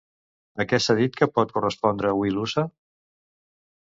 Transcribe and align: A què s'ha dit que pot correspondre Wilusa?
A 0.63 0.65
què 0.69 0.77
s'ha 0.85 0.95
dit 0.99 1.19
que 1.19 1.27
pot 1.35 1.53
correspondre 1.57 2.15
Wilusa? 2.21 2.63